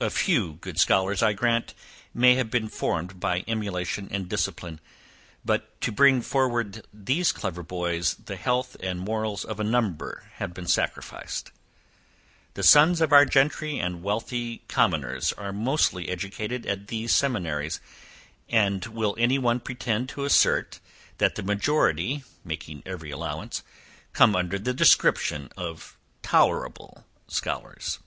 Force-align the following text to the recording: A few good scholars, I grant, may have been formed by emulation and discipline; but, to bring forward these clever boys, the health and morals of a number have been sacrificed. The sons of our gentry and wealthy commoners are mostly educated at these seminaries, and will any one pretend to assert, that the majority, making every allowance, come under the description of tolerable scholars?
A 0.00 0.10
few 0.10 0.54
good 0.54 0.76
scholars, 0.80 1.22
I 1.22 1.34
grant, 1.34 1.72
may 2.12 2.34
have 2.34 2.50
been 2.50 2.66
formed 2.66 3.20
by 3.20 3.44
emulation 3.46 4.08
and 4.10 4.28
discipline; 4.28 4.80
but, 5.44 5.80
to 5.82 5.92
bring 5.92 6.20
forward 6.20 6.84
these 6.92 7.30
clever 7.30 7.62
boys, 7.62 8.14
the 8.14 8.34
health 8.34 8.76
and 8.80 8.98
morals 8.98 9.44
of 9.44 9.60
a 9.60 9.62
number 9.62 10.28
have 10.38 10.52
been 10.52 10.66
sacrificed. 10.66 11.52
The 12.54 12.64
sons 12.64 13.00
of 13.00 13.12
our 13.12 13.24
gentry 13.24 13.78
and 13.78 14.02
wealthy 14.02 14.64
commoners 14.66 15.32
are 15.34 15.52
mostly 15.52 16.08
educated 16.08 16.66
at 16.66 16.88
these 16.88 17.14
seminaries, 17.14 17.78
and 18.48 18.84
will 18.86 19.14
any 19.16 19.38
one 19.38 19.60
pretend 19.60 20.08
to 20.08 20.24
assert, 20.24 20.80
that 21.18 21.36
the 21.36 21.42
majority, 21.44 22.24
making 22.44 22.82
every 22.84 23.12
allowance, 23.12 23.62
come 24.12 24.34
under 24.34 24.58
the 24.58 24.74
description 24.74 25.50
of 25.56 25.96
tolerable 26.20 27.06
scholars? 27.28 28.00